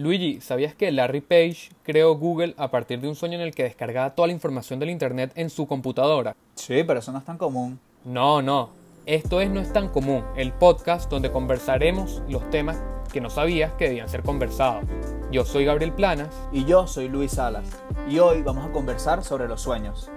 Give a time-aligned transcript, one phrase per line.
[0.00, 3.64] Luigi, ¿sabías que Larry Page creó Google a partir de un sueño en el que
[3.64, 6.34] descargaba toda la información del Internet en su computadora?
[6.54, 7.78] Sí, pero eso no es tan común.
[8.06, 8.70] No, no.
[9.04, 12.82] Esto es No es tan común, el podcast donde conversaremos los temas
[13.12, 14.86] que no sabías que debían ser conversados.
[15.30, 16.34] Yo soy Gabriel Planas.
[16.50, 17.66] Y yo soy Luis Salas.
[18.08, 20.10] Y hoy vamos a conversar sobre los sueños.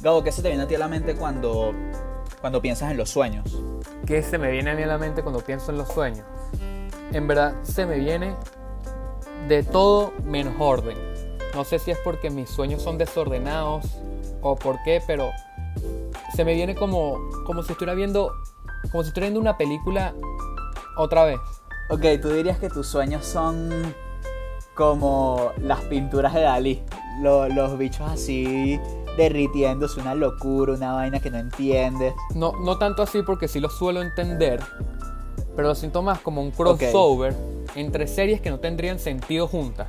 [0.00, 1.72] Gabo, ¿qué se te viene a ti a la mente cuando,
[2.40, 3.62] cuando piensas en los sueños?
[4.06, 6.26] ¿Qué se me viene a mí a la mente cuando pienso en los sueños?
[7.12, 8.34] En verdad se me viene
[9.48, 10.96] de todo menos orden.
[11.54, 13.86] No sé si es porque mis sueños son desordenados
[14.42, 15.30] o por qué, pero
[16.34, 18.32] se me viene como, como si estuviera viendo
[18.90, 20.14] como si estuviera viendo una película
[20.96, 21.38] otra vez.
[21.90, 23.94] Ok, tú dirías que tus sueños son
[24.74, 26.82] como las pinturas de Dalí.
[27.20, 28.80] los bichos así
[29.16, 32.14] derritiéndose, una locura, una vaina que no entiendes.
[32.34, 34.60] No, no tanto así porque sí lo suelo entender,
[35.60, 37.34] pero lo siento más como un crossover
[37.74, 39.88] entre series que no tendrían sentido juntas.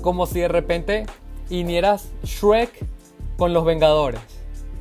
[0.00, 1.06] Como si de repente
[1.50, 2.70] vinieras Shrek
[3.36, 4.20] con los Vengadores.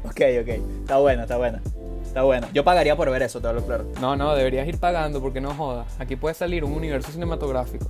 [0.04, 0.48] Ok, ok,
[0.82, 1.58] está bueno, está bueno.
[2.06, 2.48] Está bueno.
[2.54, 3.86] Yo pagaría por ver eso, te hablo claro.
[4.00, 5.88] No, no, deberías ir pagando porque no jodas.
[6.00, 7.88] Aquí puede salir un universo cinematográfico.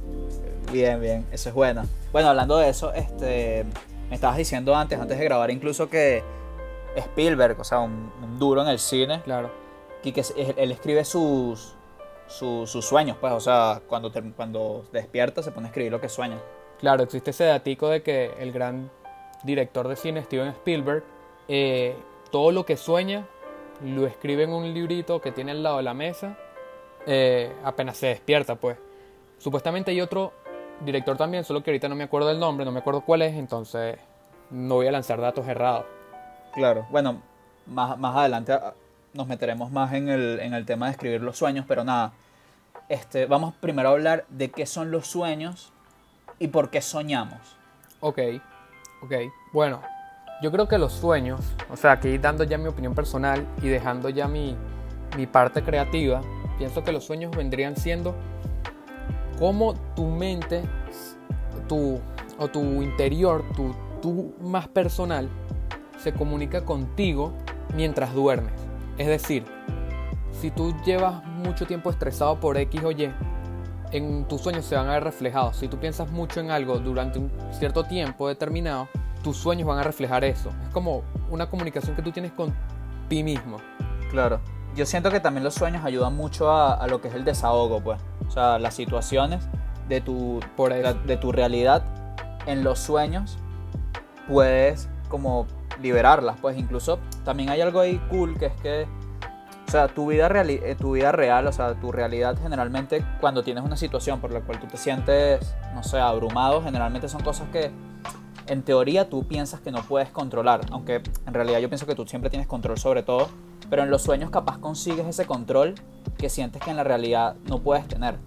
[0.72, 1.84] Bien, bien, eso es bueno.
[2.14, 3.66] Bueno, hablando de eso, este,
[4.10, 6.24] me estabas diciendo antes, antes de grabar incluso que
[6.96, 8.10] Spielberg, o sea, un,
[8.40, 9.22] duro en el cine.
[9.26, 9.67] Claro.
[10.04, 10.24] Y que
[10.56, 11.76] él escribe sus,
[12.28, 16.40] sus, sueños, pues, o sea, cuando, cuando despierta se pone a escribir lo que sueña.
[16.80, 18.90] Claro, existe ese datico de que el gran
[19.44, 21.04] director de cine Steven Spielberg,
[21.48, 21.96] eh,
[22.32, 23.28] todo lo que sueña
[23.84, 26.38] lo escribe en un librito que tiene al lado de la mesa
[27.10, 28.78] eh, apenas se despierta, pues.
[29.38, 30.34] Supuestamente hay otro
[30.82, 33.36] director también, solo que ahorita no me acuerdo del nombre, no me acuerdo cuál es,
[33.36, 33.98] entonces
[34.50, 35.86] no voy a lanzar datos errados.
[36.54, 37.22] Claro, bueno,
[37.66, 38.74] más, más adelante ah,
[39.18, 42.14] nos meteremos más en el, en el tema de escribir los sueños, pero nada,
[42.88, 45.74] este, vamos primero a hablar de qué son los sueños
[46.40, 47.58] y por qué soñamos.
[48.00, 48.20] Ok,
[49.02, 49.14] ok,
[49.52, 49.82] bueno,
[50.42, 54.10] yo creo que los sueños, o sea, aquí dando ya mi opinión personal y dejando
[54.10, 54.56] ya mi,
[55.32, 56.22] parte creativa,
[56.60, 58.16] pienso que los sueños vendrían siendo
[59.40, 60.62] como tu mente,
[61.68, 62.00] tu,
[62.38, 65.28] o tu interior, tu tú más personal,
[65.98, 67.34] se comunica contigo
[67.76, 68.67] mientras duermes.
[68.98, 69.46] Es decir,
[70.32, 73.12] si tú llevas mucho tiempo estresado por X o Y,
[73.92, 75.58] en tus sueños se van a ver reflejados.
[75.58, 78.88] Si tú piensas mucho en algo durante un cierto tiempo determinado,
[79.24, 80.50] tus sueños van a reflejar eso.
[80.64, 82.54] Es como una comunicación que tú tienes con
[83.08, 83.58] ti mismo.
[84.12, 84.42] Claro.
[84.76, 88.00] Yo siento que también los sueños ayudan mucho a, lo que es el desahogo, pues.
[88.28, 89.48] O sea, las situaciones
[89.88, 91.84] de tu, Por de tu realidad
[92.46, 93.38] en los sueños
[94.28, 95.48] puedes como
[95.82, 98.88] liberarlas, pues incluso también hay algo ahí cool que es que,
[99.68, 103.44] o sea, tu vida, real, eh, tu vida real, o sea, tu realidad generalmente cuando
[103.44, 107.50] tienes una situación por la cual tú te sientes, no sé, abrumado, generalmente son cosas
[107.50, 107.72] que
[108.48, 112.08] en teoría tú piensas que no puedes controlar, aunque en realidad yo pienso que tú
[112.08, 113.30] siempre tienes control sobre todo,
[113.70, 115.76] pero en los sueños capaz consigues ese control
[116.18, 118.18] que sientes que en la realidad no puedes tener.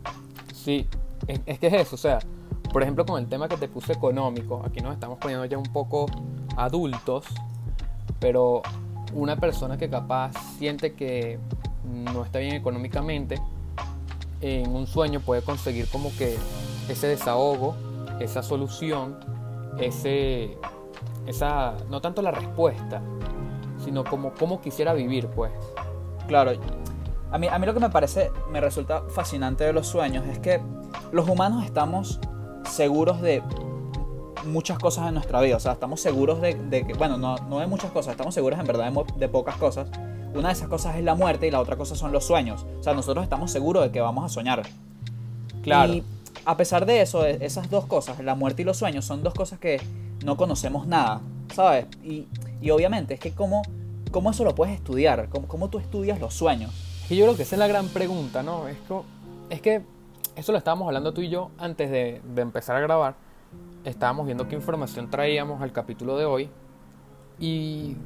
[0.54, 0.86] Sí,
[1.26, 2.18] es, que es eso, o sea,
[2.72, 5.72] por ejemplo con el tema que te puse económico, aquí nos estamos poniendo ya un
[5.72, 6.06] poco
[6.64, 7.24] adultos,
[8.18, 8.62] pero
[9.12, 11.38] una persona que capaz siente que
[11.84, 13.40] no está bien económicamente,
[14.40, 16.36] en un sueño puede conseguir como que
[16.88, 17.74] ese desahogo,
[18.20, 19.16] esa solución
[19.78, 20.56] ese,
[21.26, 23.00] esa, no tanto la respuesta,
[23.84, 25.52] sino como cómo quisiera vivir, pues.
[26.26, 26.52] Claro,
[27.30, 30.38] a mí, a mí lo que me parece, me resulta fascinante de los sueños es
[30.38, 30.60] que
[31.12, 32.20] los humanos estamos
[32.64, 33.42] seguros de
[34.44, 37.66] muchas cosas en nuestra vida, o sea, estamos seguros de, que, bueno, no, no, de
[37.66, 39.88] muchas cosas, estamos seguros en verdad de, pocas cosas.
[40.34, 42.64] Una de esas cosas es la muerte y la otra cosa son los sueños.
[42.78, 44.62] O sea, nosotros estamos seguros de que vamos a soñar.
[45.62, 46.02] Claro
[46.44, 49.34] a pesar de eso, e, esas dos cosas, la muerte y los sueños, son dos
[49.34, 49.80] cosas que
[50.24, 51.20] no conocemos nada,
[51.54, 51.86] ¿sabes?
[52.02, 52.26] Y,
[52.70, 53.62] obviamente es que cómo,
[54.10, 56.72] cómo eso lo puedes estudiar, cómo, cómo tú estudias los sueños.
[57.08, 58.68] Y yo creo que esa es la gran pregunta, ¿no?
[58.68, 59.00] Es que,
[59.50, 59.82] es que
[60.36, 63.14] eso lo estábamos hablando tú y yo antes de, de empezar a grabar.
[63.84, 66.50] Estábamos viendo qué información traíamos al capítulo de hoy
[67.38, 67.96] y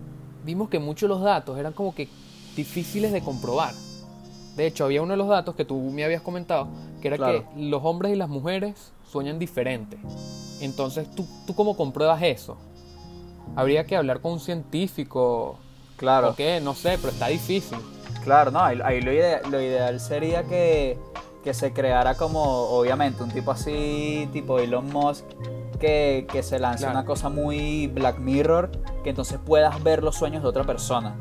[0.45, 2.09] vimos que muchos de los datos eran como que
[2.57, 3.75] difíciles de comprobar.
[4.57, 6.69] De hecho, había uno de los datos que tú me habías comentado,
[7.03, 9.99] que era que los hombres y las mujeres sueñan diferente.
[10.61, 12.57] Entonces, ¿tú, ¿tú cómo compruebas eso?
[13.57, 15.59] Habría que hablar con un científico.
[15.97, 16.31] Claro.
[16.31, 16.61] ¿O qué?
[16.61, 17.79] No sé, pero está difícil.
[18.25, 20.99] Claro, no, ahí, lo, ideal, sería que,
[21.53, 25.25] se creara como, obviamente, un tipo así, tipo Elon Musk,
[25.77, 28.71] que, se lance una cosa muy Black Mirror,
[29.03, 31.17] que entonces puedas ver los sueños de otra persona.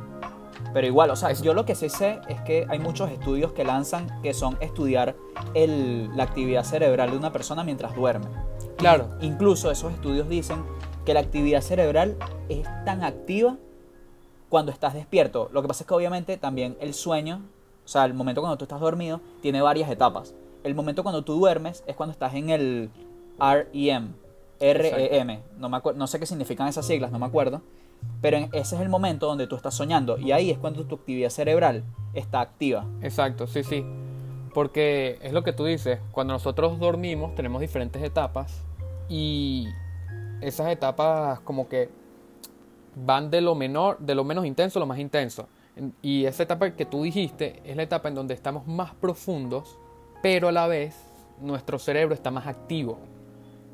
[0.74, 3.64] Pero igual, o sea, yo lo que sí sé es que hay muchos estudios que
[3.64, 5.16] lanzan que son estudiar
[5.54, 8.28] el, la actividad cerebral de una persona mientras duerme.
[8.78, 9.10] Claro.
[9.22, 10.64] Incluso esos estudios dicen
[11.06, 12.18] que la actividad cerebral
[12.50, 13.58] es tan activa
[14.50, 15.50] cuando estás despierto.
[15.52, 17.42] Lo que pasa es que obviamente también el sueño,
[17.86, 20.34] o sea, el momento cuando tú estás dormido, tiene varias etapas.
[20.64, 22.90] El momento cuando tú duermes es cuando estás en el
[23.40, 24.14] REM,
[24.72, 27.62] REM, no, me no sé qué significan esas siglas, no me acuerdo,
[28.22, 31.30] pero ese es el momento donde tú estás soñando y ahí es cuando tu actividad
[31.30, 31.84] cerebral
[32.14, 32.86] está activa.
[33.02, 33.86] Exacto, sí, sí.
[34.54, 38.64] Porque es lo que tú dices, cuando nosotros dormimos tenemos diferentes etapas
[39.10, 39.68] y
[40.42, 41.90] esas etapas como que
[42.96, 45.48] van de lo menor, de lo menos intenso a lo más intenso.
[46.02, 49.78] Y esa etapa que tú dijiste es la etapa en donde estamos más profundos,
[50.22, 50.96] pero a la vez
[51.42, 53.00] nuestro cerebro está más activo.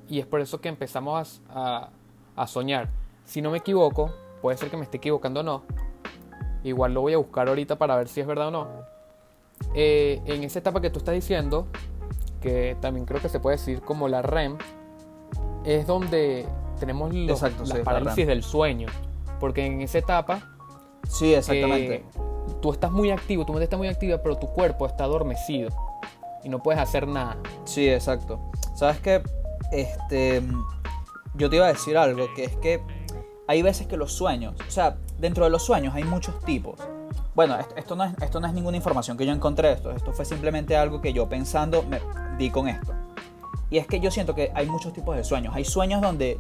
[0.10, 1.90] Y es por eso que empezamos a,
[2.48, 2.90] soñar.
[3.26, 4.12] Si no me equivoco,
[4.42, 5.64] puede ser que me esté equivocando o no.
[6.64, 8.68] Igual lo voy a buscar ahorita para ver si es verdad o no.
[9.76, 11.68] Eh, en esa etapa que tú estás diciendo,
[12.42, 14.58] que también creo que se puede decir como la REM,
[15.64, 16.48] es donde
[16.80, 18.88] tenemos los, las parálisis del sueño.
[19.40, 20.42] Porque en esa etapa.
[21.08, 21.96] Sí, exactamente.
[21.96, 22.04] Eh,
[22.62, 25.70] tú estás muy activo, tu mente está muy activa, pero tu cuerpo está adormecido.
[26.44, 27.38] Y no puedes hacer nada.
[27.66, 28.40] Sí, exacto.
[28.74, 29.22] ¿Sabes qué?
[29.72, 30.42] Este.
[31.36, 32.82] Yo te iba a decir algo, que es que
[33.48, 36.80] hay veces que los sueños, o sea, dentro de los sueños hay muchos tipos.
[37.36, 40.26] Bueno, esto, no, es, esto no es ninguna información que yo encontré, esto, esto fue
[40.26, 42.02] simplemente algo que yo pensando me
[42.38, 42.94] di con esto.
[43.70, 45.56] Y es que yo siento que hay muchos tipos de sueños.
[45.56, 46.38] Hay sueños donde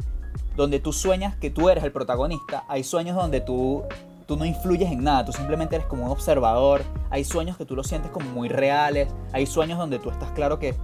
[0.55, 2.65] donde tú sueñas que tú eres el protagonista.
[2.67, 3.83] Hay sueños donde tú,
[4.25, 6.83] tú no influyes en nada, tú simplemente eres como un observador.
[7.09, 9.07] Hay sueños que tú los sientes como muy reales.
[9.31, 10.75] Hay sueños donde tú estás claro que,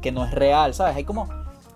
[0.00, 0.96] que, no es real, ¿sabes?
[0.96, 1.28] Hay como,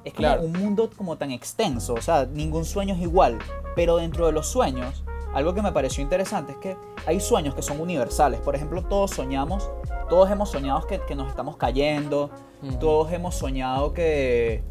[0.04, 3.38] es como un mundo como tan extenso, o sea, ningún sueño es igual.
[3.75, 5.04] Pero dentro de los sueños,
[5.34, 6.76] algo que me pareció interesante es que
[7.06, 8.40] hay sueños que son universales.
[8.40, 9.70] Por ejemplo, todos soñamos,
[10.08, 12.31] todos hemos soñado que, que nos estamos cayendo,
[12.78, 14.62] todos hemos soñado que,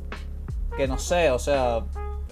[0.77, 1.83] que no sé, o sea,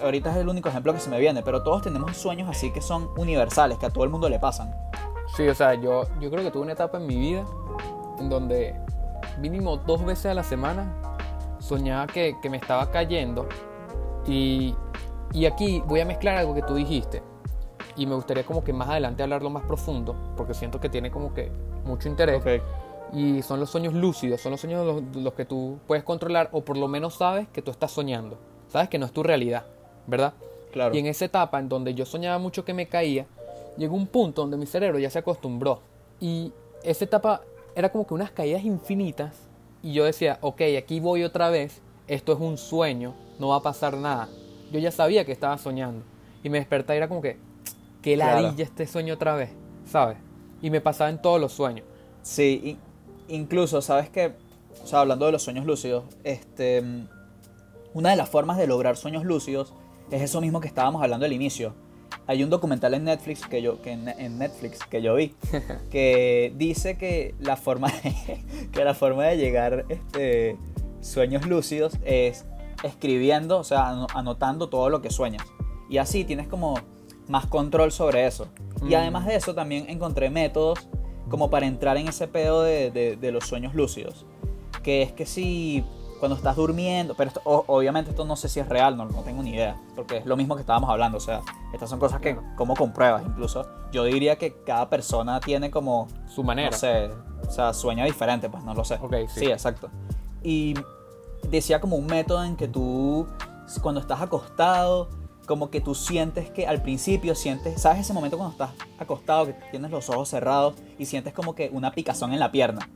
[0.02, 2.81] ahorita es el único ejemplo que se me viene, pero todos tenemos sueños así que
[2.81, 4.74] son universales, que a todo el mundo le pasan.
[5.36, 7.45] Sí, o sea, yo, yo creo que tuve una etapa en mi vida
[8.19, 8.75] en donde
[9.40, 11.09] mínimo dos veces a la semana
[11.60, 13.48] soñaba que, me estaba cayendo
[14.28, 14.76] y,
[15.34, 17.22] y, aquí voy a mezclar algo que tú dijiste
[17.96, 21.34] y me gustaría como que más adelante hablarlo más profundo porque siento que tiene como
[21.34, 21.52] que
[21.86, 22.44] mucho interés.
[23.12, 26.62] Y son los sueños lúcidos, son los sueños los, los que tú puedes controlar o
[26.62, 29.66] por lo menos sabes que tú estás soñando, sabes que no es tu realidad.
[30.10, 30.34] ¿verdad?
[30.72, 30.96] Claro.
[30.96, 33.26] Y en esa etapa en donde yo soñaba mucho que me caía,
[33.78, 35.82] llegó un punto donde mi cerebro ya se acostumbró.
[36.20, 36.52] Y
[36.84, 37.42] esa etapa
[37.76, 39.49] era como que unas caídas infinitas.
[39.81, 43.62] Y yo decía, ok, aquí voy otra vez, esto es un sueño, no va a
[43.62, 44.30] pasar nada.
[44.72, 46.04] Yo ya sabía que estaba soñando.
[46.44, 47.38] Y me desperté y era como que,
[48.02, 49.52] qué ladilla este sueño otra vez,
[49.86, 50.18] ¿sabes?
[50.62, 51.86] Y me pasaba en todos los sueños.
[52.22, 52.78] Sí,
[53.28, 54.34] incluso, ¿sabes qué?
[54.84, 56.84] O sea, hablando de los sueños lúcidos, este,
[57.94, 59.74] una de las formas de lograr sueños lúcidos
[60.12, 61.74] es eso mismo que estábamos hablando al inicio.
[62.30, 65.34] Hay un documental en Netflix que yo, que en, Netflix que yo vi
[65.90, 70.56] que dice que la forma de, que la forma de llegar este,
[71.02, 72.46] sueños lúcidos es
[72.84, 75.44] escribiendo, o sea, anotando todo lo que sueñas.
[75.90, 76.76] Y así tienes como
[77.28, 78.48] más control sobre eso.
[78.84, 78.98] Y mm.
[78.98, 80.88] además de eso también encontré métodos
[81.31, 84.28] como para entrar en ese pedo de, de los sueños lúcidos.
[84.84, 85.84] Que es que si
[86.19, 89.52] cuando estás durmiendo, pero obviamente esto no sé si es real, no, no, tengo ni
[89.52, 91.42] idea, porque es lo mismo que estábamos hablando, o sea,
[91.73, 96.44] estas son cosas que como compruebas, incluso yo diría que cada persona tiene como su
[96.44, 97.09] manera, no sé,
[97.47, 98.95] o sea, sueña diferente, pues no lo sé.
[98.95, 99.40] Ok, sí.
[99.40, 99.90] sí, exacto.
[100.44, 100.76] Y
[101.49, 103.28] decía como un método en que tú,
[103.81, 105.09] cuando estás acostado,
[105.47, 109.54] como que tú sientes que al principio sientes, ¿sabes ese momento cuando estás acostado, que
[109.71, 112.88] tienes los ojos cerrados y sientes como que una picazón en la pierna?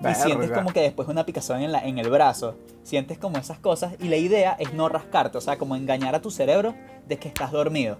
[0.00, 3.58] Y sientes como que después una picazón en, la, en el brazo, sientes como esas
[3.58, 6.74] cosas y la idea es no rascarte, o sea, como engañar a tu cerebro
[7.06, 7.98] de que estás dormido.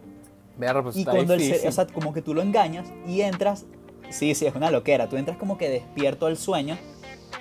[0.59, 3.65] Pues y cuando el o sea, como que tú lo engañas y entras,
[4.11, 6.77] sí, sí, es una loquera, tú entras como que despierto del sueño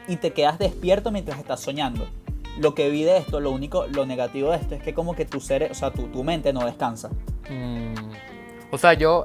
[0.07, 2.07] y te quedas despierto mientras estás soñando.
[2.59, 5.25] Lo que vi de esto, lo único, lo negativo de esto es que como que
[5.25, 7.09] tu cerebro, o sea, tu, tu mente no descansa.
[7.49, 7.93] Mm.
[8.71, 9.23] O sea, yo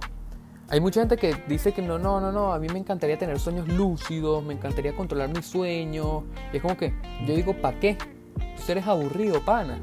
[0.72, 3.38] hay mucha gente que dice que no, no, no, no, a mí me encantaría tener
[3.38, 6.22] sueños lúcidos, me encantaría controlar mis sueños.
[6.50, 6.94] Y es como que
[7.26, 7.98] yo digo, ¿para qué?
[8.38, 9.78] Tú eres aburrido, pana.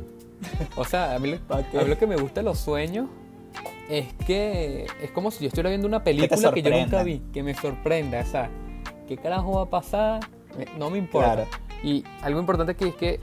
[0.75, 3.08] O sea, a mí, lo que me gusta de los sueños
[3.88, 7.43] es que es como si yo estuviera viendo una película que, yo nunca vi, que
[7.43, 8.22] me sorprenda.
[8.22, 8.50] O sea,
[9.08, 10.22] ¿qué carajo va a pasar?
[10.79, 11.46] No me importa.
[11.84, 13.19] Y algo importante aquí es que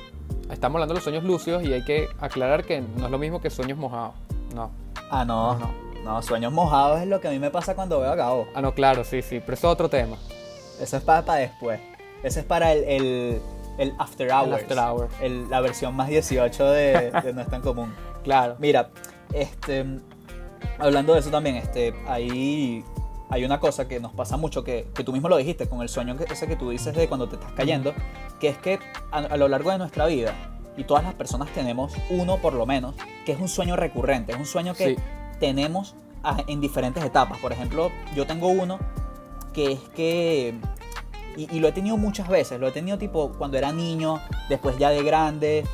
[0.52, 3.40] estamos hablando de los sueños lúcidos y hay que aclarar que no es lo mismo
[3.40, 4.14] que sueños mojados.
[4.54, 4.70] No.
[5.10, 5.58] Ah, no.
[5.58, 5.58] no.
[5.58, 5.85] No,
[6.22, 8.48] sueños mojados es lo que a mí me pasa cuando veo a Gabo.
[8.54, 10.16] Ah, no, claro, sí, sí, pero eso es otro tema.
[10.80, 11.80] Eso es para, para después.
[12.22, 13.40] Eso es para el,
[13.78, 14.48] el, After Hours.
[14.48, 15.08] El after hour.
[15.50, 17.94] la versión más 18 de, de No es tan común.
[18.26, 18.56] Claro.
[18.58, 18.90] Mira,
[19.32, 19.86] este,
[20.78, 22.84] hablando de eso también, este, ahí
[23.28, 25.88] hay una cosa que nos pasa mucho, que, que, tú mismo lo dijiste, con el
[25.88, 27.92] sueño ese que tú dices de cuando te estás cayendo,
[28.40, 28.78] que es que
[29.10, 30.34] a, lo largo de nuestra vida,
[30.76, 32.94] y todas las personas tenemos uno por lo menos,
[33.24, 34.96] que es un sueño recurrente, es un sueño que
[35.38, 35.94] tenemos
[36.46, 37.38] en diferentes etapas.
[37.38, 38.78] Por ejemplo, yo tengo uno
[39.52, 40.54] que es que,
[41.36, 44.90] y, lo he tenido muchas veces, lo he tenido tipo cuando era niño, después ya
[44.90, 45.64] de grande,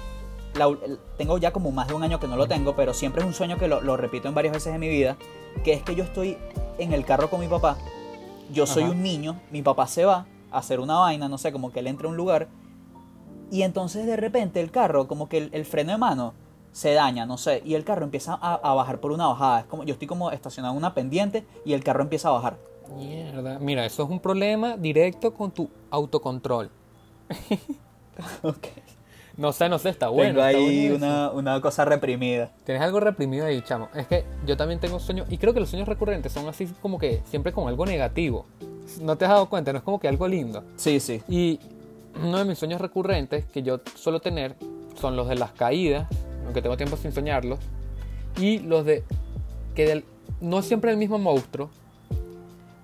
[1.16, 3.34] tengo ya como más de un año que no lo tengo, pero siempre es un
[3.34, 5.16] sueño que lo, repito en varias veces en mi vida,
[5.64, 6.38] que es que yo estoy
[6.78, 7.76] en el carro con mi papá,
[8.52, 11.72] yo soy un niño, mi papá se va a hacer una vaina, no sé, como
[11.72, 12.48] que él entra a un lugar,
[13.50, 16.34] y entonces de repente el carro, como que el, freno de mano
[16.72, 19.84] se daña, no sé, y el carro empieza a, bajar por una bajada, es como
[19.84, 22.56] yo estoy como estacionado en una pendiente y el carro empieza a bajar.
[22.96, 26.70] Mierda, mira, eso es un problema directo con tu autocontrol.
[28.42, 28.66] ok.
[29.36, 30.34] No sé, no sé, está bueno.
[30.34, 32.50] Tengo ahí una, cosa reprimida.
[32.64, 33.88] Tienes algo reprimido ahí, chamo.
[33.94, 36.98] Es que yo también tengo sueños, y creo que los sueños recurrentes son así como
[36.98, 38.46] que siempre con algo negativo.
[39.00, 39.72] ¿No te has dado cuenta?
[39.72, 40.64] No es como que algo lindo.
[40.76, 41.22] Sí, sí.
[41.28, 41.60] Y
[42.22, 44.54] uno de mis sueños recurrentes que yo suelo tener
[45.00, 46.08] son los de las caídas,
[46.44, 47.58] aunque tengo tiempo sin soñarlos,
[48.38, 49.04] y los de
[49.74, 50.04] que
[50.40, 51.70] no siempre el mismo monstruo,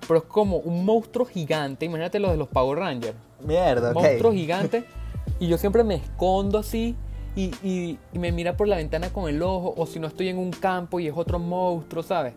[0.07, 1.85] pero es como un monstruo gigante.
[1.85, 3.17] Imagínate los de los Power Rangers.
[3.45, 4.85] Mierda, Monstruo gigante
[5.38, 6.97] y yo siempre me escondo así
[7.37, 10.50] y, me mira por la ventana con el ojo, o si no estoy en un
[10.50, 12.35] campo y es otro monstruo, ¿sabes?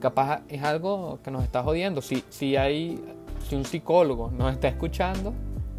[0.00, 2.02] Capaz es algo que nos está jodiendo.
[2.02, 3.00] Si, si hay,
[3.48, 5.34] si un psicólogo nos está escuchando,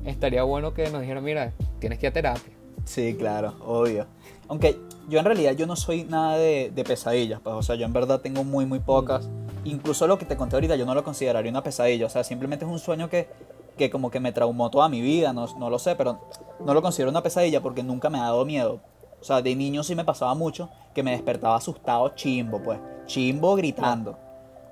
[0.06, 2.54] estaría bueno que nos dijera, mira, tienes que ir a terapia.
[2.86, 4.06] Sí, claro, obvio.
[4.52, 4.78] Aunque
[5.08, 8.20] yo en realidad yo no soy nada de, pesadillas, pues, o sea, yo en verdad
[8.20, 9.30] tengo muy, muy pocas.
[9.64, 12.66] Incluso lo que te conté ahorita yo no lo consideraría una pesadilla, o sea, simplemente
[12.66, 13.30] es un sueño que
[13.78, 16.20] que como que me traumó toda mi vida, no, no lo sé, pero
[16.60, 18.82] no lo considero una pesadilla porque nunca me ha dado miedo.
[19.22, 22.80] O sea, de niño sí me pasaba mucho que me despertaba asustado, chimbo, pues.
[23.06, 24.18] Chimbo gritando.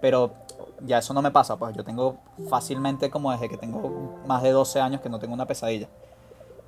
[0.02, 0.34] Pero
[0.86, 2.18] ya eso no me pasa, pues yo tengo
[2.50, 5.88] fácilmente como desde que tengo más de 12 años que no tengo una pesadilla.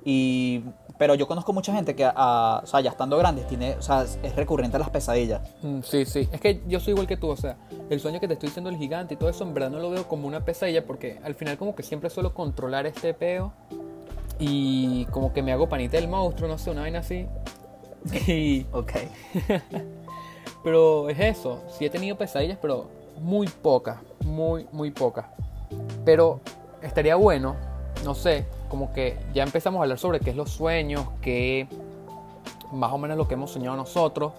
[0.04, 0.62] Y,
[0.98, 4.36] pero yo conozco mucha gente que, o sea, ya estando grandes, tiene, o sea, es
[4.36, 5.40] recurrente a las pesadillas.
[5.62, 6.28] Mm, sí, sí.
[6.32, 7.56] Es que yo soy igual que tú, o sea,
[7.88, 9.90] el sueño que te estoy diciendo el gigante y todo eso, en verdad no lo
[9.90, 13.52] veo como una pesadilla porque al final como que siempre suelo controlar este peo
[14.38, 17.26] y como que me hago panita del monstruo, no sé, una vaina así.
[18.26, 18.66] Y...
[18.72, 18.92] ok.
[20.64, 22.86] pero es eso, sí he tenido pesadillas, pero
[23.20, 25.26] muy pocas, muy, muy pocas.
[26.04, 26.40] Pero
[26.82, 27.56] estaría bueno,
[28.04, 31.68] no sé, como que ya empezamos a hablar sobre qué es los sueños, qué
[32.72, 34.32] más o menos lo que hemos soñado nosotros.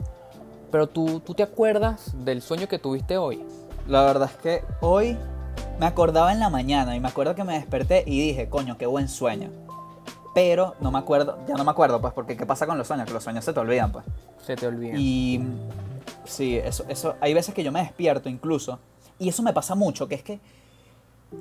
[0.71, 3.43] Pero tú, tú te acuerdas del sueño que tuviste hoy.
[3.87, 5.19] La verdad es que hoy
[5.79, 8.87] me acordaba en la mañana y me acuerdo que me desperté y dije, coño, qué
[8.87, 9.51] buen sueño.
[10.33, 13.05] Pero no me acuerdo, ya no me acuerdo, pues, porque ¿qué pasa con los sueños?
[13.05, 14.03] Que los sueños se te olvidan, pues.
[14.43, 14.99] Se te olvidan.
[14.99, 15.41] Y
[16.25, 18.79] sí, eso, eso, hay veces que yo me despierto incluso,
[19.19, 20.39] y eso me pasa mucho, que es que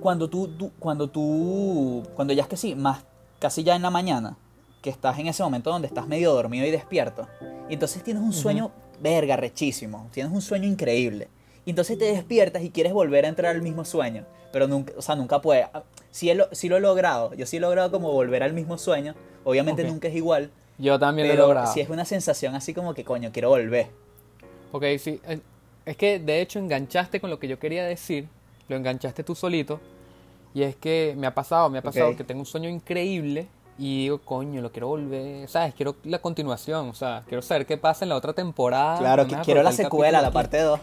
[0.00, 3.04] cuando tú, cuando tú, cuando ya es que sí, más
[3.38, 4.36] casi ya en la mañana,
[4.80, 7.28] que estás en ese momento donde estás medio dormido y despierto,
[7.68, 8.70] y entonces tienes un sueño,
[9.00, 11.28] verga, rechísimo, tienes un sueño increíble,
[11.64, 15.02] y entonces te despiertas y quieres volver a entrar al mismo sueño, pero nunca, o
[15.02, 15.66] sea, nunca puedes.
[16.10, 19.84] Si lo, lo he logrado, yo sí he logrado como volver al mismo sueño, obviamente
[19.84, 20.50] nunca es igual.
[20.78, 21.72] Yo también lo he logrado.
[21.72, 23.88] Si es una sensación así como que, coño, quiero volver.
[24.72, 25.20] Ok, sí.
[25.84, 28.28] Es que de hecho enganchaste con lo que yo quería decir,
[28.72, 29.80] lo enganchaste tú solito.
[30.54, 33.48] Y es que me ha pasado, me ha pasado que tengo un sueño increíble
[33.78, 35.74] y digo, coño, lo quiero volver, ¿sabes?
[35.74, 38.98] Quiero la continuación, o sea, quiero saber qué pasa en la otra temporada.
[38.98, 40.80] Claro, quiero la secuela, la parte 2.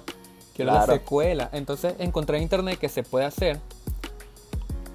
[0.55, 1.49] Quiero la secuela.
[1.53, 3.59] Entonces encontré en internet que se puede hacer.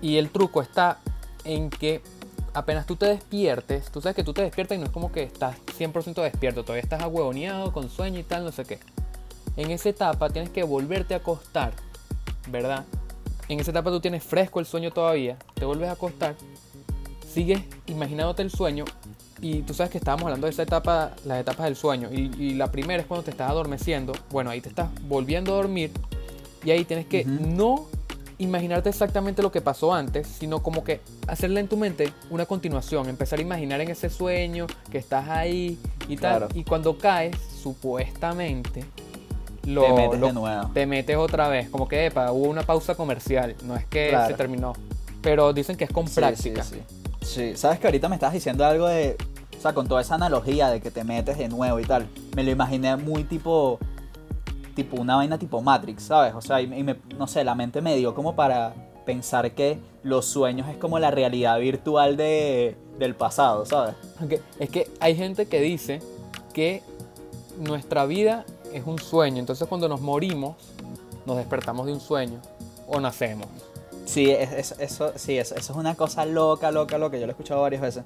[0.03, 0.99] Y el truco está
[1.45, 2.03] en que
[2.53, 5.23] apenas tú te despiertes, tú sabes que tú te despiertas y no es como que
[5.23, 8.79] estás 100% despierto, todavía estás ahuevoneado, con sueño y tal, no sé qué.
[9.57, 11.73] En esa etapa tienes que volverte a acostar
[12.49, 12.85] ¿verdad?
[13.49, 16.35] En esa etapa tú tienes fresco el sueño todavía, te vuelves a acostar,
[17.33, 18.85] sigues imaginándote el sueño
[19.41, 22.71] y tú sabes que estábamos hablando de esa etapa, las etapas del sueño y, la
[22.71, 25.91] primera es cuando te estás adormeciendo, bueno, ahí te estás volviendo a dormir
[26.65, 27.87] y ahí tienes que no
[28.39, 33.09] imaginarte exactamente lo que pasó antes, sino como que hacerle en tu mente una continuación,
[33.09, 36.49] empezar a imaginar en ese sueño que estás ahí y tal.
[36.55, 38.85] Y cuando caes, supuestamente,
[39.65, 40.71] te metes de nuevo.
[40.73, 41.69] Te metes otra vez.
[41.69, 43.57] Como que, epa, hubo una pausa comercial.
[43.65, 44.75] No es que se terminó.
[45.23, 46.63] Pero dicen que es con práctica.
[46.63, 46.83] Sí,
[47.23, 49.17] sí, sabes que ahorita me estás diciendo algo de.
[49.57, 52.07] O sea, con toda esa analogía de que te metes de nuevo y tal.
[52.37, 53.79] Me lo imaginé muy tipo.
[54.75, 56.35] tipo una vaina tipo Matrix, ¿sabes?
[56.35, 58.75] O sea, y, me, no sé, la mente me dio como para
[59.07, 63.95] pensar que los sueños es como la realidad virtual de, del pasado, ¿sabes?
[64.59, 66.01] Es que hay gente que dice
[66.53, 66.83] que
[67.59, 70.57] nuestra vida es un sueño, entonces cuando nos morimos,
[71.27, 72.41] nos despertamos de un sueño
[72.89, 73.47] o nacemos.
[74.05, 77.17] Sí, eso, sí, eso, es una cosa loca, loca, loca.
[77.17, 78.05] Yo lo he escuchado varias veces.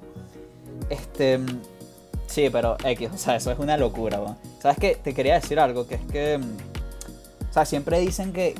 [0.89, 1.39] Este.
[2.27, 4.95] Sí, pero X, o sea, eso es una locura, ¿Sabes qué?
[4.95, 6.39] Te quería decir algo, que es que.
[7.49, 8.53] O sea, siempre dicen que,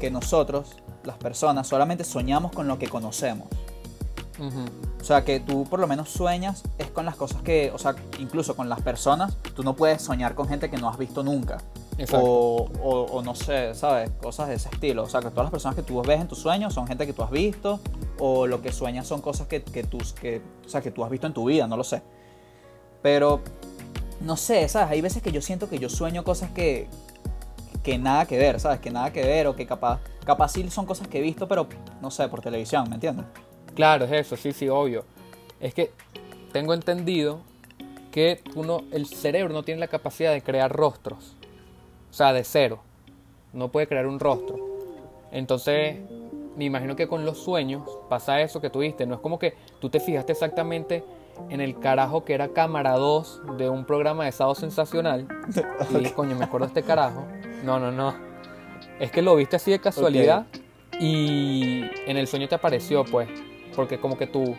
[0.00, 0.70] que, nosotros,
[1.04, 3.46] las personas, solamente soñamos con lo que conocemos.
[5.02, 7.96] O sea, que tú por lo menos sueñas es con las cosas que, o sea,
[8.20, 11.58] incluso con las personas, tú no puedes soñar con gente que no has visto nunca.
[12.12, 14.10] O, o, no sé, ¿sabes?
[14.22, 15.02] Cosas de ese estilo.
[15.02, 17.12] O sea, que todas las personas que tú ves en tus sueños son gente que
[17.12, 17.80] tú has visto,
[18.20, 21.10] o lo que sueñas son cosas que, que, tú, que, o sea, que tú has
[21.10, 22.00] visto en tu vida, no lo sé.
[23.02, 23.40] Pero,
[24.20, 24.92] no sé, ¿sabes?
[24.92, 26.86] Hay veces que yo siento que yo sueño cosas que,
[27.82, 28.78] que nada que ver, ¿sabes?
[28.78, 31.68] Que nada que ver, o que capaz, capaz sí son cosas que he visto, pero
[32.00, 33.26] no sé, por televisión, ¿me entiendes?
[33.74, 35.04] Claro, es eso, sí, sí, obvio.
[35.60, 35.90] Es que
[36.52, 37.40] tengo entendido
[38.10, 41.34] que uno, el cerebro no tiene la capacidad de crear rostros.
[42.10, 42.80] O sea, de cero.
[43.52, 44.56] No puede crear un rostro.
[45.30, 45.96] Entonces,
[46.56, 49.06] me imagino que con los sueños pasa eso que tuviste.
[49.06, 51.02] No es como que tú te fijaste exactamente
[51.48, 55.26] en el carajo que era cámara 2 de un programa de estado sensacional.
[56.00, 57.24] Y coño, me acuerdo de este carajo.
[57.64, 58.14] No, no, no.
[59.00, 60.46] Es que lo viste así de casualidad
[61.00, 63.28] y en el sueño te apareció, pues.
[63.74, 64.54] Porque como que tu,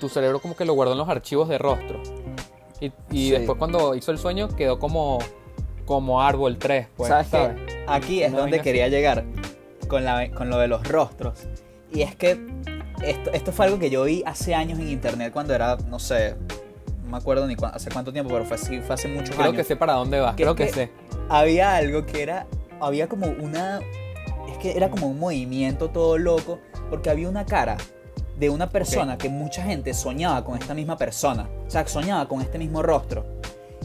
[0.00, 2.00] tu cerebro como que lo guardó en los archivos de rostro.
[3.10, 5.18] Y, después cuando hizo el sueño quedó como
[5.84, 7.08] como árbol 3, pues.
[7.08, 9.24] ¿Sabes, Aquí es donde quería llegar
[9.88, 11.48] con, la, con lo de los rostros.
[11.92, 12.38] Y es que
[13.02, 16.36] esto, esto fue algo que yo vi hace años en internet cuando era, no sé,
[17.02, 19.48] no me acuerdo ni hace cuánto tiempo, pero fue, fue hace muchos años.
[19.48, 20.92] Creo que sé para dónde vas, creo que, sé.
[21.28, 22.46] Había algo que era,
[22.80, 23.80] había como una,
[24.48, 27.76] es que era como un movimiento todo loco, porque había una cara
[28.40, 32.40] de una persona que mucha gente soñaba con esta misma persona, o sea, soñaba con
[32.40, 33.24] este mismo rostro.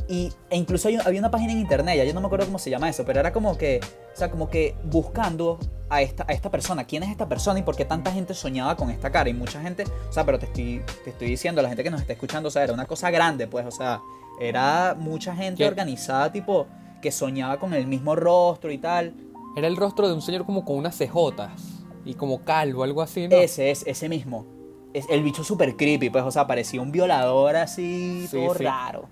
[0.07, 2.69] Y, e incluso había una página en internet, ya yo no me acuerdo cómo se
[2.69, 3.82] llama eso, pero era como que,
[4.13, 7.63] o sea, como que buscando a esta, a esta persona, quién es esta persona y
[7.63, 9.30] por qué tanta gente soñaba con esta cara.
[9.30, 11.99] Y mucha gente, o sea, pero te estoy, te estoy diciendo, la gente que nos
[11.99, 13.99] está escuchando, o sea, era una cosa grande, pues, o sea,
[14.39, 16.67] era mucha gente organizada, tipo,
[17.01, 19.13] que soñaba con el mismo rostro y tal.
[19.58, 21.74] Era el rostro de un señor como con unas cejotas
[22.06, 23.36] y como calvo, algo así, ¿no?
[23.36, 24.46] Ese es, ese mismo.
[24.94, 29.10] Es el bicho súper creepy, pues, o sea, parecía un violador así, todo raro.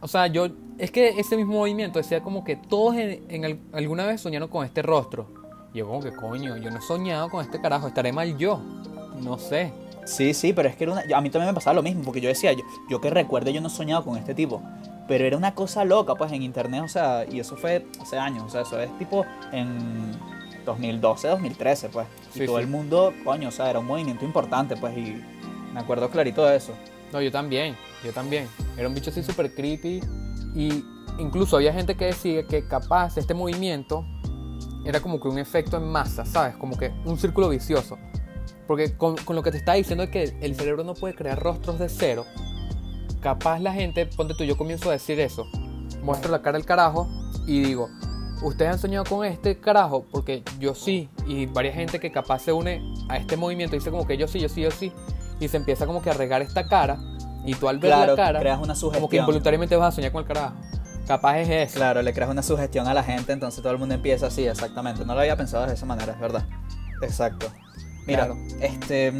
[0.00, 0.48] O sea, yo.
[0.78, 4.82] Es que ese mismo movimiento decía como que todos en, alguna vez soñaron con este
[4.82, 5.26] rostro.
[5.74, 8.60] Y yo, como que coño, yo no he soñado con este carajo, estaré mal yo.
[9.20, 9.72] No sé.
[10.04, 12.20] Sí, sí, pero es que era una, a mí también me pasaba lo mismo, porque
[12.20, 14.62] yo decía, yo, yo que recuerde, yo no he soñado con este tipo.
[15.08, 18.44] Pero era una cosa loca, pues, en internet, o sea, y eso fue hace años,
[18.44, 20.12] o sea, eso es tipo en
[20.66, 22.06] 2012, 2013, pues.
[22.34, 25.22] Y todo el mundo, coño, o sea, era un movimiento importante, pues, y
[25.72, 26.74] me acuerdo clarito de eso.
[27.12, 28.48] No, yo también, yo también.
[28.76, 30.00] Era un bicho así súper creepy.
[30.54, 30.84] Y
[31.18, 34.04] incluso había gente que decía que capaz este movimiento
[34.84, 36.56] era como que un efecto en masa, ¿sabes?
[36.56, 37.98] Como que un círculo vicioso.
[38.66, 41.78] Porque con, lo que te está diciendo es que el cerebro no puede crear rostros
[41.78, 42.24] de cero.
[43.20, 45.46] Capaz la gente, ponte tú, yo comienzo a decir eso.
[46.02, 47.08] Muestro la cara del carajo
[47.46, 47.88] y digo,
[48.42, 52.52] ustedes han soñado con este carajo, porque yo sí, y varias gente que capaz se
[52.52, 54.92] une a este movimiento dice como que yo sí, yo sí, yo sí,
[55.40, 56.98] y se empieza como que a regar esta cara
[57.44, 59.00] y tú al ver la cara creas una sugestión.
[59.00, 60.56] como que involuntariamente vas a soñar con el carajo.
[61.06, 61.76] Capaz es eso.
[61.76, 65.04] Claro, le creas una sugestión a la gente, entonces todo el mundo empieza así, exactamente.
[65.04, 66.44] No lo había pensado de esa manera, es verdad.
[67.00, 67.46] Exacto.
[68.06, 69.12] Mira, este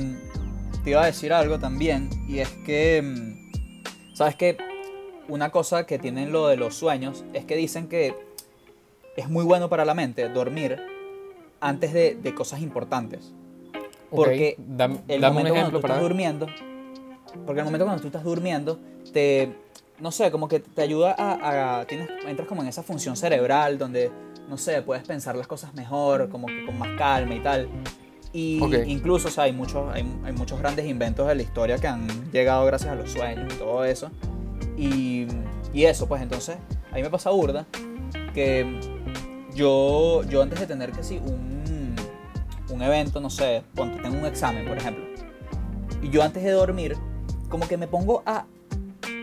[0.83, 4.57] te iba a decir algo también y es que mm, sabes que
[5.29, 8.15] una cosa que tienen lo de los sueños es que dicen que
[9.17, 10.81] es muy bueno para la mente dormir
[11.61, 13.33] antes de, de cosas importantes.
[14.11, 14.57] Porque
[15.09, 16.47] el momento cuando tú estás durmiendo,
[17.45, 18.79] porque el momento cuando tú estás durmiendo,
[19.13, 19.53] te,
[20.01, 24.11] no sé, como que te ayuda a, tienes, entras como en esa función cerebral donde,
[24.49, 27.69] no sé, puedes pensar las cosas mejor, como que con más calma y tal.
[28.33, 31.87] Y incluso, o sea, hay muchos, hay, hay, muchos grandes inventos de la historia que
[31.87, 34.11] han llegado gracias a los sueños y todo eso.
[34.77, 35.27] Y,
[35.73, 36.57] y eso, pues entonces,
[36.93, 37.67] a mí me pasa burda
[38.35, 38.96] que
[39.57, 41.57] yo, yo antes de tener que sí, un
[42.77, 45.05] un evento, no sé, ponte, tengo un examen, por ejemplo,
[46.03, 46.97] y yo antes de dormir,
[47.49, 48.45] como que me pongo a,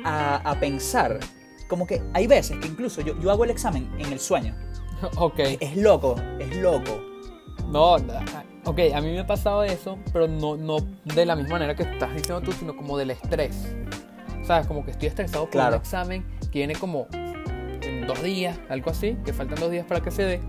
[0.04, 1.20] a, pensar,
[1.68, 4.56] como que hay veces que incluso yo, yo hago el examen en el sueño.
[5.18, 5.40] Ok.
[5.60, 6.98] Es loco, es loco.
[7.70, 7.96] No,
[8.64, 11.84] ok, a mí me ha pasado eso, pero no, no de la misma manera que
[11.84, 13.76] estás diciendo tú, sino como del estrés.
[14.46, 14.66] ¿Sabes?
[14.66, 17.08] Como que estoy estresado por un examen que viene como
[18.06, 20.42] dos días, algo así, que faltan dos días para que se dé.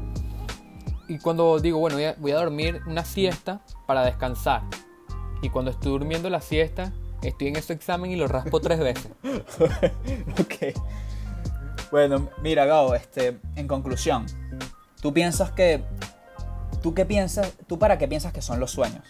[1.09, 4.63] Y cuando digo, bueno, voy a, voy a dormir una siesta para descansar.
[5.43, 9.11] Y cuando estoy durmiendo la siesta, estoy en ese examen y lo raspo tres veces.
[10.41, 10.79] ok.
[11.91, 14.27] Bueno, mira, Gabo, este, en conclusión,
[15.01, 15.85] ¿tú piensas que.
[16.83, 17.53] ¿Tú qué piensas?
[17.67, 19.05] ¿Tú para qué piensas que son los sueños?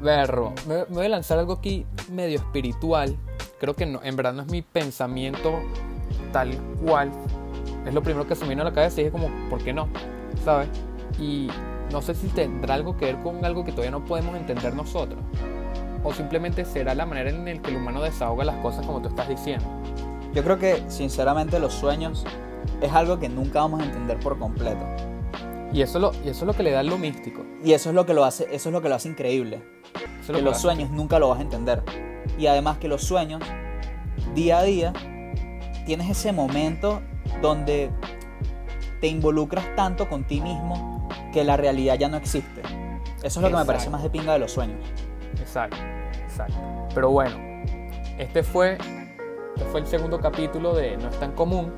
[0.00, 3.16] Berro, me, voy a lanzar algo aquí medio espiritual.
[3.58, 5.60] Creo que no, en verdad no es mi pensamiento
[6.32, 7.10] tal cual.
[7.86, 9.72] Es lo primero que se me vino a la cabeza y dije como, ¿por qué
[9.72, 9.88] no?
[10.44, 10.68] ¿Sabes?
[11.20, 11.48] Y
[11.92, 15.20] no sé si tendrá algo que ver con algo que todavía no podemos entender nosotros.
[16.02, 19.08] O simplemente será la manera en la que el humano desahoga las cosas como tú
[19.08, 19.66] estás diciendo.
[20.34, 22.24] Yo creo que sinceramente los sueños
[22.80, 24.84] es algo que nunca vamos a entender por completo.
[25.72, 27.42] Y eso, lo, y eso es lo que le da lo místico.
[27.64, 29.62] Y eso es lo que lo hace, eso es lo que lo hace increíble.
[30.26, 31.82] que, los sueños nunca lo vas a entender.
[32.38, 33.42] Y además que los sueños,
[34.34, 34.92] día a día,
[35.86, 37.00] tienes ese momento
[37.42, 37.90] donde
[39.00, 42.62] te involucras tanto con ti mismo que la realidad ya no existe.
[43.22, 44.78] Eso es lo que me parece más de pinga de los sueños.
[45.38, 45.76] Exacto,
[46.22, 46.56] exacto.
[46.94, 47.36] Pero bueno,
[48.18, 48.78] este fue
[49.56, 51.72] este fue el segundo capítulo de No es tan común,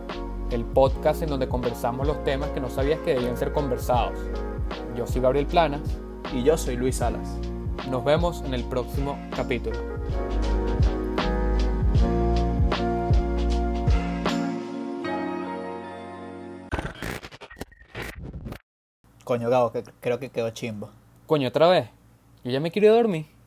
[0.50, 4.18] el podcast en donde conversamos los temas que no sabías que debían ser conversados.
[4.96, 5.82] Yo soy Gabriel Planas.
[6.34, 7.38] Y yo soy Luis Salas.
[7.88, 9.97] Nos vemos en el próximo capítulo.
[19.28, 20.88] Coño, Gabo, que creo que quedó chimbo.
[21.26, 21.90] Coño, otra vez.
[22.44, 23.26] Yo ya me quiero dormir.